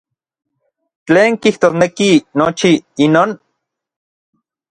¿Tlen 1.07 1.31
kijtosneki 1.41 2.11
nochi 2.39 2.71
inon? 3.05 3.31